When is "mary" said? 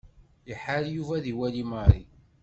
1.71-2.03